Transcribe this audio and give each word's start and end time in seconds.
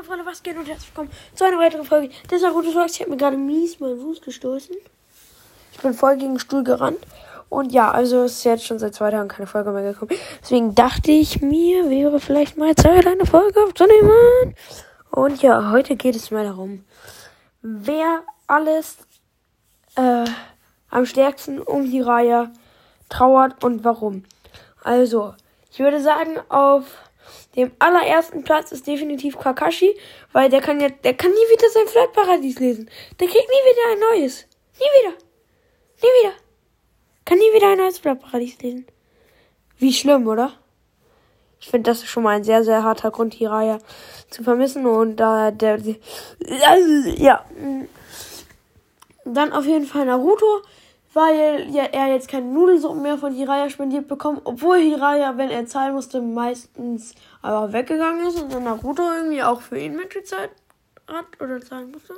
meine 0.00 0.08
Freunde, 0.08 0.26
was 0.26 0.42
geht 0.42 0.56
und 0.56 0.66
herzlich 0.66 0.88
willkommen 0.88 1.10
zu 1.34 1.44
einer 1.44 1.58
weiteren 1.58 1.84
Folge 1.84 2.10
des 2.30 2.40
Naruto 2.40 2.70
Vlogs. 2.70 2.94
Ich 2.94 3.00
habe 3.00 3.10
mir 3.10 3.16
gerade 3.18 3.36
mies 3.36 3.80
meinen 3.80 4.00
Fuß 4.00 4.22
gestoßen. 4.22 4.74
Ich 5.72 5.78
bin 5.80 5.92
voll 5.92 6.16
gegen 6.16 6.34
den 6.34 6.38
Stuhl 6.38 6.64
gerannt. 6.64 7.00
Und 7.50 7.72
ja, 7.72 7.90
also 7.90 8.24
ist 8.24 8.44
jetzt 8.44 8.64
schon 8.64 8.78
seit 8.78 8.94
zwei 8.94 9.10
Tagen 9.10 9.28
keine 9.28 9.46
Folge 9.46 9.72
mehr 9.72 9.92
gekommen. 9.92 10.12
Deswegen 10.40 10.74
dachte 10.74 11.10
ich 11.10 11.42
mir, 11.42 11.90
wäre 11.90 12.18
vielleicht 12.18 12.56
mal 12.56 12.74
Zeit, 12.76 13.06
eine 13.06 13.26
Folge 13.26 13.62
aufzunehmen. 13.62 14.54
Und 15.10 15.42
ja, 15.42 15.70
heute 15.70 15.96
geht 15.96 16.16
es 16.16 16.30
mal 16.30 16.44
darum, 16.44 16.84
wer 17.60 18.22
alles 18.46 18.96
äh, 19.96 20.24
am 20.88 21.04
stärksten 21.04 21.58
um 21.60 21.84
Hiraya 21.84 22.50
trauert 23.10 23.62
und 23.62 23.84
warum. 23.84 24.24
Also, 24.82 25.34
ich 25.70 25.80
würde 25.80 26.00
sagen, 26.00 26.38
auf 26.48 26.84
dem 27.56 27.72
allerersten 27.78 28.44
Platz 28.44 28.72
ist 28.72 28.86
definitiv 28.86 29.38
Kakashi, 29.38 29.96
weil 30.32 30.48
der 30.50 30.60
kann 30.60 30.80
ja, 30.80 30.88
der 30.88 31.14
kann 31.14 31.30
nie 31.30 31.36
wieder 31.36 31.68
sein 31.70 31.86
Flirtparadies 31.86 32.58
lesen. 32.58 32.90
Der 33.18 33.26
kriegt 33.26 33.48
nie 33.48 33.70
wieder 33.70 33.92
ein 33.92 34.20
neues. 34.20 34.46
Nie 34.78 34.86
wieder. 35.00 35.16
Nie 36.02 36.08
wieder. 36.22 36.34
Kann 37.24 37.38
nie 37.38 37.52
wieder 37.54 37.72
ein 37.72 37.78
neues 37.78 37.98
Flirtparadies 37.98 38.60
lesen. 38.62 38.86
Wie 39.78 39.92
schlimm, 39.92 40.26
oder? 40.26 40.52
Ich 41.60 41.68
finde, 41.68 41.90
das 41.90 41.98
ist 41.98 42.08
schon 42.08 42.22
mal 42.22 42.36
ein 42.36 42.44
sehr, 42.44 42.64
sehr 42.64 42.82
harter 42.82 43.10
Grund, 43.10 43.34
Hiraya 43.34 43.78
zu 44.30 44.42
vermissen. 44.42 44.86
Und 44.86 45.16
da 45.16 45.48
äh, 45.48 45.52
der, 45.52 45.78
der, 45.78 45.96
ja. 47.16 47.44
Dann 49.24 49.52
auf 49.52 49.66
jeden 49.66 49.86
Fall 49.86 50.06
Naruto 50.06 50.62
weil 51.12 51.68
ja, 51.70 51.84
er 51.84 52.08
jetzt 52.08 52.28
keine 52.28 52.46
Nudelsuppen 52.46 53.02
mehr 53.02 53.18
von 53.18 53.32
Hiraya 53.32 53.68
spendiert 53.68 54.06
bekommt, 54.06 54.42
obwohl 54.44 54.78
Hiraya, 54.78 55.36
wenn 55.36 55.50
er 55.50 55.66
zahlen 55.66 55.94
musste, 55.94 56.20
meistens 56.20 57.14
aber 57.42 57.72
weggegangen 57.72 58.26
ist 58.26 58.40
und 58.40 58.52
dann 58.52 58.64
Naruto 58.64 59.02
irgendwie 59.02 59.42
auch 59.42 59.60
für 59.60 59.78
ihn 59.78 59.96
mitgezahlt 59.96 60.50
hat 61.08 61.26
oder 61.40 61.60
zahlen 61.60 61.90
musste. 61.90 62.14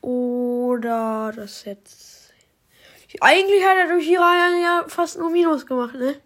Oder 0.00 1.32
das 1.34 1.64
jetzt. 1.64 2.32
Eigentlich 3.20 3.64
hat 3.64 3.76
er 3.76 3.88
durch 3.88 4.06
Hiraya 4.06 4.56
ja 4.60 4.84
fast 4.88 5.18
nur 5.18 5.30
Minus 5.30 5.64
gemacht, 5.64 5.94
ne? 5.94 6.16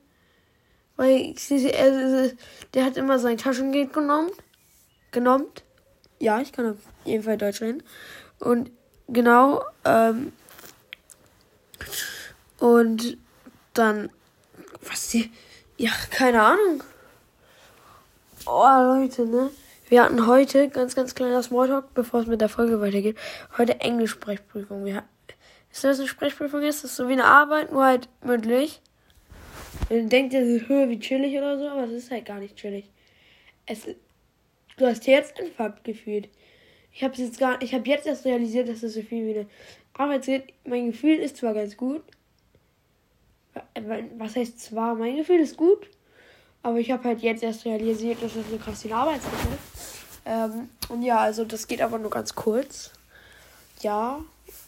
Weil 0.96 1.34
er, 1.48 2.30
der 2.74 2.84
hat 2.84 2.96
immer 2.96 3.18
sein 3.18 3.38
Taschengeld 3.38 3.92
genommen. 3.92 4.30
Genommen. 5.10 5.46
Ja, 6.18 6.40
ich 6.40 6.52
kann 6.52 6.72
auf 6.72 6.76
jeden 7.04 7.24
Fall 7.24 7.36
Deutsch 7.36 7.60
reden. 7.60 7.82
Und 8.40 8.70
genau, 9.08 9.62
ähm, 9.84 10.32
und 12.62 13.16
dann, 13.74 14.08
was 14.82 15.08
die, 15.08 15.32
ja, 15.78 15.90
keine 16.10 16.42
Ahnung. 16.42 16.84
Oh, 18.46 19.00
Leute, 19.00 19.26
ne? 19.26 19.50
Wir 19.88 20.04
hatten 20.04 20.28
heute, 20.28 20.68
ganz, 20.68 20.94
ganz 20.94 21.16
kleiner 21.16 21.42
Smalltalk, 21.42 21.92
bevor 21.92 22.20
es 22.20 22.28
mit 22.28 22.40
der 22.40 22.48
Folge 22.48 22.80
weitergeht, 22.80 23.18
heute 23.58 23.80
Englisch-Sprechprüfung. 23.80 24.84
Wir, 24.84 25.02
ist 25.72 25.82
das 25.82 25.98
eine 25.98 26.06
Sprechprüfung 26.06 26.62
ist? 26.62 26.84
Das 26.84 26.92
ist 26.92 26.96
so 26.98 27.08
wie 27.08 27.14
eine 27.14 27.24
Arbeit, 27.24 27.72
nur 27.72 27.84
halt 27.84 28.08
mündlich. 28.22 28.80
Dann 29.88 30.08
denkt 30.08 30.32
ihr, 30.32 30.68
höher 30.68 30.88
wie 30.88 31.00
chillig 31.00 31.36
oder 31.36 31.58
so, 31.58 31.66
aber 31.66 31.84
es 31.86 32.04
ist 32.04 32.10
halt 32.12 32.26
gar 32.26 32.38
nicht 32.38 32.54
chillig. 32.54 32.92
Es, 33.66 33.88
du 34.76 34.86
hast 34.86 35.04
Fakt 35.56 35.82
gefühlt. 35.82 36.28
Ich 36.92 37.02
habe 37.02 37.14
jetzt 37.16 37.40
gar, 37.40 37.60
ich 37.60 37.74
habe 37.74 37.88
jetzt 37.88 38.06
erst 38.06 38.24
realisiert, 38.24 38.68
dass 38.68 38.82
das 38.82 38.94
so 38.94 39.02
viel 39.02 39.26
wie 39.26 39.40
eine 39.40 39.46
Arbeitszeit. 39.94 40.44
Mein 40.64 40.92
Gefühl 40.92 41.16
ist 41.18 41.38
zwar 41.38 41.54
ganz 41.54 41.76
gut, 41.76 42.02
was 44.18 44.36
heißt 44.36 44.60
zwar, 44.60 44.94
mein 44.94 45.16
Gefühl 45.16 45.40
ist 45.40 45.56
gut, 45.56 45.88
aber 46.62 46.78
ich 46.78 46.90
habe 46.90 47.04
halt 47.04 47.20
jetzt 47.20 47.42
erst 47.42 47.64
realisiert, 47.64 48.22
dass 48.22 48.34
das 48.34 48.46
eine 48.46 48.58
krasse 48.58 48.94
Arbeitszeit 48.94 49.32
ist. 49.32 49.92
Ähm, 50.24 50.68
und 50.88 51.02
ja, 51.02 51.18
also 51.18 51.44
das 51.44 51.66
geht 51.66 51.82
aber 51.82 51.98
nur 51.98 52.10
ganz 52.10 52.34
kurz. 52.34 52.92
Ja, 53.80 54.20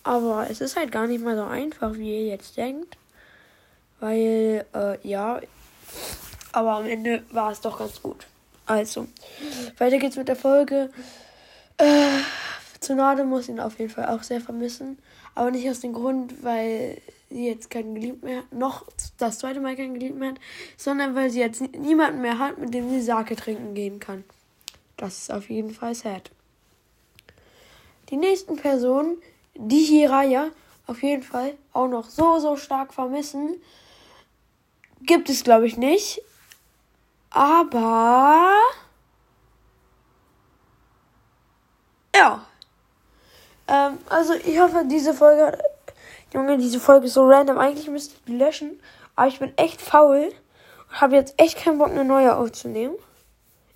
aber 0.02 0.48
es 0.50 0.60
ist 0.60 0.76
halt 0.76 0.90
gar 0.90 1.06
nicht 1.06 1.22
mal 1.22 1.36
so 1.36 1.44
einfach, 1.44 1.94
wie 1.94 2.10
ihr 2.10 2.26
jetzt 2.26 2.56
denkt. 2.56 2.96
Weil, 4.00 4.66
äh, 4.74 5.08
ja, 5.08 5.40
aber 6.52 6.72
am 6.72 6.86
Ende 6.86 7.22
war 7.30 7.52
es 7.52 7.60
doch 7.60 7.78
ganz 7.78 8.02
gut. 8.02 8.26
Also, 8.66 9.06
weiter 9.78 9.98
geht's 9.98 10.16
mit 10.16 10.28
der 10.28 10.36
Folge. 10.36 10.90
Äh, 11.78 12.18
Tsunade 12.80 13.24
muss 13.24 13.48
ihn 13.48 13.60
auf 13.60 13.78
jeden 13.78 13.90
Fall 13.90 14.08
auch 14.08 14.22
sehr 14.22 14.40
vermissen. 14.40 14.98
Aber 15.34 15.50
nicht 15.50 15.68
aus 15.68 15.80
dem 15.80 15.92
Grund, 15.92 16.42
weil 16.42 17.00
sie 17.34 17.48
jetzt 17.48 17.68
keinen 17.70 17.94
Geliebten 17.94 18.26
mehr 18.26 18.38
hat, 18.38 18.52
noch 18.52 18.86
das 19.18 19.38
zweite 19.40 19.60
Mal 19.60 19.76
keinen 19.76 19.94
Geliebten 19.94 20.20
mehr 20.20 20.30
hat, 20.30 20.40
sondern 20.76 21.14
weil 21.14 21.30
sie 21.30 21.40
jetzt 21.40 21.60
niemanden 21.60 22.20
mehr 22.20 22.38
hat, 22.38 22.58
mit 22.58 22.72
dem 22.72 22.88
sie 22.90 23.02
Sake 23.02 23.36
trinken 23.36 23.74
gehen 23.74 24.00
kann. 24.00 24.24
Das 24.96 25.18
ist 25.18 25.32
auf 25.32 25.50
jeden 25.50 25.74
Fall 25.74 25.94
sad. 25.94 26.30
Die 28.10 28.16
nächsten 28.16 28.56
Personen, 28.56 29.16
die 29.54 29.84
Hiraya 29.84 30.50
auf 30.86 31.02
jeden 31.02 31.22
Fall 31.22 31.54
auch 31.72 31.88
noch 31.88 32.08
so, 32.08 32.38
so 32.38 32.56
stark 32.56 32.94
vermissen, 32.94 33.56
gibt 35.02 35.28
es, 35.28 35.42
glaube 35.42 35.66
ich, 35.66 35.76
nicht. 35.76 36.22
Aber. 37.30 38.54
Ja. 42.14 42.46
Ähm, 43.66 43.98
also, 44.08 44.34
ich 44.34 44.60
hoffe, 44.60 44.84
diese 44.88 45.14
Folge 45.14 45.58
Junge, 46.34 46.58
diese 46.58 46.80
Folge 46.80 47.06
ist 47.06 47.14
so 47.14 47.24
random. 47.24 47.58
Eigentlich 47.58 47.88
müsste 47.88 48.16
ich 48.16 48.24
die 48.24 48.36
löschen. 48.36 48.80
Aber 49.14 49.28
ich 49.28 49.38
bin 49.38 49.52
echt 49.56 49.80
faul. 49.80 50.32
Und 50.88 51.00
habe 51.00 51.14
jetzt 51.14 51.34
echt 51.40 51.58
keinen 51.58 51.78
Bock, 51.78 51.90
eine 51.90 52.04
neue 52.04 52.36
aufzunehmen. 52.36 52.96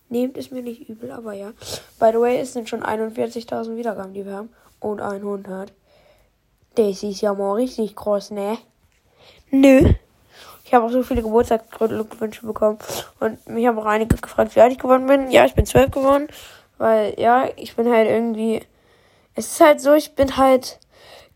Nehmt 0.09 0.37
es 0.37 0.51
mir 0.51 0.63
nicht 0.63 0.89
übel, 0.89 1.13
aber 1.13 1.35
ja. 1.35 1.53
By 2.01 2.11
the 2.13 2.21
way, 2.21 2.39
es 2.39 2.55
sind 2.55 2.69
schon 2.69 2.83
41.000 2.83 3.77
Wiedergaben, 3.77 4.13
die 4.13 4.27
wir 4.27 4.35
haben. 4.35 4.51
Und 4.81 5.01
100. 5.01 5.73
Das 6.75 7.03
ist 7.03 7.21
ja 7.21 7.33
mal 7.35 7.55
richtig 7.55 7.95
groß, 7.95 8.33
ne? 8.33 8.59
Nö. 9.51 9.93
Ich 10.65 10.75
habe 10.75 10.85
auch 10.85 10.91
so 10.91 11.03
viele 11.03 11.23
Geburtstagsglückwünsche 11.23 12.45
bekommen. 12.45 12.79
Und 13.21 13.47
mich 13.49 13.67
haben 13.67 13.79
auch 13.79 13.87
einige 13.87 14.17
gefragt, 14.17 14.55
wie 14.57 14.61
alt 14.61 14.73
ich 14.73 14.79
geworden 14.79 15.07
bin. 15.07 15.31
Ja, 15.31 15.45
ich 15.45 15.55
bin 15.55 15.65
12 15.65 15.93
geworden. 15.93 16.29
Weil, 16.77 17.15
ja, 17.19 17.49
ich 17.57 17.77
bin 17.77 17.91
halt 17.91 18.09
irgendwie. 18.09 18.63
Es 19.35 19.53
ist 19.53 19.61
halt 19.61 19.81
so, 19.81 19.95
ich 19.95 20.15
bin 20.15 20.37
halt 20.37 20.79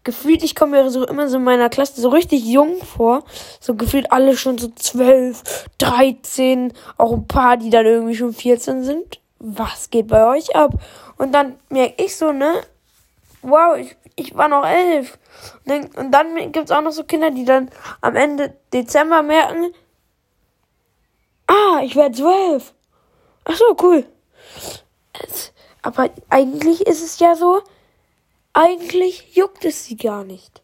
gefühlt, 0.05 0.43
ich 0.43 0.55
komme 0.55 0.83
mir 0.83 0.91
so 0.91 1.07
immer 1.07 1.29
so 1.29 1.37
in 1.37 1.45
meiner 1.45 1.69
Klasse 1.69 2.01
so 2.01 2.09
richtig 2.09 2.45
jung 2.45 2.83
vor. 2.83 3.25
So 3.61 3.75
gefühlt 3.75 4.11
alle 4.13 4.37
schon 4.37 4.59
so 4.59 4.69
12, 4.69 5.67
13, 5.79 6.73
auch 6.99 7.13
ein 7.13 7.27
paar, 7.27 7.57
die 7.57 7.71
dann 7.71 7.87
irgendwie 7.87 8.17
schon 8.17 8.33
14 8.33 8.85
sind. 8.85 9.21
Was 9.39 9.91
geht 9.91 10.09
bei 10.09 10.27
euch 10.27 10.55
ab? 10.55 10.73
Und 11.19 11.33
dann 11.33 11.57
merke 11.69 12.03
ich 12.03 12.17
so, 12.17 12.33
ne? 12.33 12.53
Wow, 13.43 13.77
ich, 13.77 13.97
ich 14.17 14.37
war 14.37 14.49
noch 14.49 14.65
elf. 14.67 15.19
Und 15.65 15.71
dann, 15.71 16.05
und 16.05 16.13
dann 16.13 16.53
gibt's 16.53 16.71
auch 16.71 16.83
noch 16.83 16.93
so 16.93 17.05
Kinder, 17.05 17.31
die 17.31 17.45
dann 17.45 17.71
am 18.01 18.17
Ende 18.17 18.55
Dezember 18.73 19.23
merken, 19.23 19.73
ah, 21.47 21.81
ich 21.83 21.97
werde 21.97 22.15
zwölf. 22.15 22.73
Ach 23.45 23.57
so, 23.57 23.77
cool. 23.83 24.05
Aber 25.83 26.11
eigentlich 26.29 26.87
ist 26.87 27.03
es 27.03 27.19
ja 27.19 27.35
so, 27.35 27.63
eigentlich 28.53 29.35
juckt 29.35 29.65
es 29.65 29.87
sie 29.87 29.97
gar 29.97 30.25
nicht. 30.25 30.63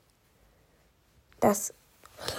Das. 1.41 1.73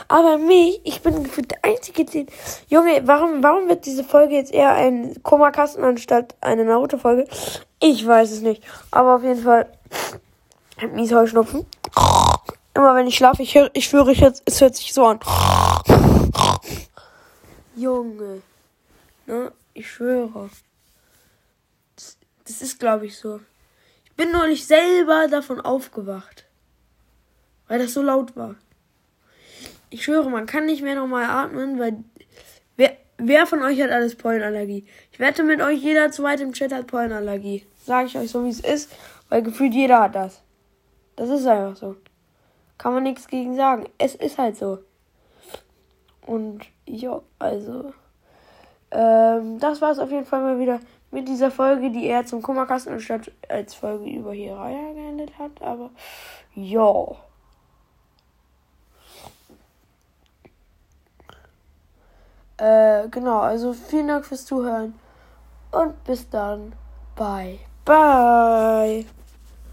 Aber 0.07 0.37
mich, 0.37 0.81
ich 0.83 1.01
bin 1.01 1.23
gefühlt 1.23 1.51
der 1.51 1.63
einzige, 1.63 2.05
den. 2.05 2.27
Junge, 2.67 3.01
warum, 3.07 3.41
warum 3.41 3.69
wird 3.69 3.85
diese 3.85 4.03
Folge 4.03 4.35
jetzt 4.35 4.53
eher 4.53 4.73
ein 4.73 5.21
Kummerkasten 5.23 5.83
anstatt 5.83 6.35
eine 6.41 6.65
Naruto-Folge? 6.65 7.27
Ich 7.79 8.05
weiß 8.05 8.31
es 8.31 8.41
nicht. 8.41 8.61
Aber 8.91 9.15
auf 9.15 9.23
jeden 9.23 9.41
Fall. 9.41 9.71
Mies 10.93 11.13
Heuschnupfen. 11.13 11.65
Immer 12.73 12.95
wenn 12.95 13.07
ich 13.07 13.15
schlafe, 13.15 13.41
ich, 13.41 13.55
hör, 13.55 13.69
ich 13.73 13.85
schwöre, 13.85 14.11
ich, 14.11 14.21
es 14.21 14.61
hört 14.61 14.75
sich 14.75 14.93
so 14.93 15.05
an. 15.05 15.19
Junge. 17.75 18.41
Ne? 19.25 19.51
Ich 19.73 19.91
schwöre. 19.91 20.49
Das, 21.95 22.17
das 22.45 22.61
ist, 22.61 22.79
glaube 22.79 23.07
ich, 23.07 23.17
so 23.17 23.39
bin 24.19 24.33
neulich 24.33 24.67
selber 24.67 25.29
davon 25.29 25.61
aufgewacht. 25.61 26.43
Weil 27.69 27.79
das 27.79 27.93
so 27.93 28.01
laut 28.01 28.35
war. 28.35 28.55
Ich 29.89 30.03
schwöre, 30.03 30.29
man 30.29 30.45
kann 30.45 30.65
nicht 30.65 30.83
mehr 30.83 30.95
normal 30.95 31.23
atmen, 31.23 31.79
weil 31.79 32.03
wer, 32.75 32.97
wer 33.17 33.47
von 33.47 33.63
euch 33.63 33.81
hat 33.81 33.91
alles 33.91 34.17
Pollenallergie? 34.17 34.85
Ich 35.13 35.19
wette 35.21 35.43
mit 35.43 35.61
euch, 35.61 35.81
jeder 35.81 36.11
zweite 36.11 36.43
im 36.43 36.51
Chat 36.51 36.73
hat 36.73 36.87
Pollenallergie. 36.87 37.65
Sage 37.85 38.07
ich 38.07 38.17
euch 38.17 38.29
so, 38.29 38.43
wie 38.43 38.49
es 38.49 38.59
ist, 38.59 38.91
weil 39.29 39.41
gefühlt 39.41 39.73
jeder 39.73 40.01
hat 40.01 40.15
das. 40.15 40.41
Das 41.15 41.29
ist 41.29 41.47
einfach 41.47 41.77
so. 41.77 41.95
Kann 42.77 42.93
man 42.93 43.03
nichts 43.03 43.25
gegen 43.25 43.55
sagen. 43.55 43.87
Es 43.97 44.15
ist 44.15 44.37
halt 44.37 44.57
so. 44.57 44.79
Und 46.25 46.65
ja, 46.85 47.21
also. 47.39 47.93
Ähm, 48.91 49.59
das 49.59 49.79
war 49.79 49.91
es 49.91 49.99
auf 49.99 50.11
jeden 50.11 50.25
Fall 50.25 50.41
mal 50.41 50.59
wieder 50.59 50.81
mit 51.11 51.27
dieser 51.27 51.51
Folge, 51.51 51.91
die 51.91 52.05
eher 52.05 52.25
zum 52.25 52.41
Kummerkasten 52.41 52.93
anstatt 52.93 53.31
als 53.47 53.73
Folge 53.73 54.09
über 54.09 54.33
Hiraya 54.33 54.93
geendet 54.93 55.37
hat. 55.37 55.61
Aber 55.61 55.89
ja. 56.55 57.15
Äh, 62.57 63.07
genau, 63.09 63.39
also 63.39 63.73
vielen 63.73 64.07
Dank 64.09 64.25
fürs 64.25 64.45
Zuhören 64.45 64.93
und 65.71 66.03
bis 66.03 66.29
dann. 66.29 66.73
Bye. 67.15 67.59
Bye. 67.85 69.05